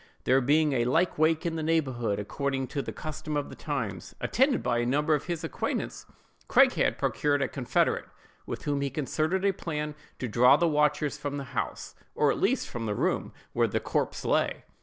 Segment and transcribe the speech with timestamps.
[0.23, 4.63] There being a lykewake in the neighborhood, according to the custom of the times, attended
[4.63, 6.07] by a number of his acquaintance,
[6.47, 8.05] Craighead procured a confederate,
[8.47, 12.39] with whom he concerted a plan to draw the watchers from the house, or at
[12.39, 14.63] least from the room where the corpse lay.